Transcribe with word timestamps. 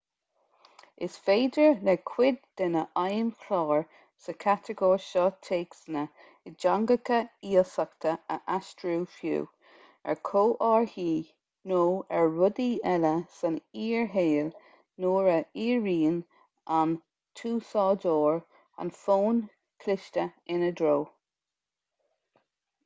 is 1.07 1.15
féidir 1.25 1.75
le 1.87 1.93
cuid 2.11 2.37
de 2.59 2.67
na 2.75 2.81
feidhmchláir 2.99 3.81
sa 4.27 4.33
chatagóir 4.43 5.01
seo 5.07 5.25
téacsanna 5.47 6.05
i 6.49 6.53
dteangacha 6.53 7.19
iasachta 7.49 8.13
a 8.35 8.37
aistriú 8.55 9.03
fiú 9.17 9.41
ar 10.13 10.17
chomharthaí 10.29 11.11
nó 11.73 11.83
ar 12.21 12.25
rudaí 12.39 12.65
eile 12.93 13.13
san 13.41 13.59
fhíor-shaol 13.81 14.49
nuair 15.05 15.29
a 15.33 15.37
dhíríonn 15.51 16.17
an 16.79 16.95
t-úsáideoir 17.41 18.41
an 18.85 18.91
fón 19.03 19.45
cliste 19.85 20.27
ina 20.57 20.73
dtreo 20.81 20.97